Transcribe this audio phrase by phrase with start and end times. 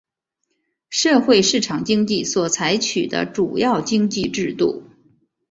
[0.89, 4.81] 社会市场经济所采取的主要经济制度。